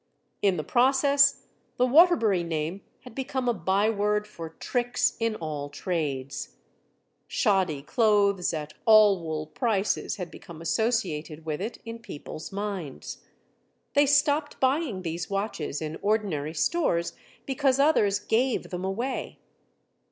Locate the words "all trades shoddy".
5.35-7.83